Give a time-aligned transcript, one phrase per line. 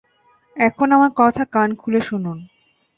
[0.55, 2.37] এখন আমার কথা কান খুলে শুনুন।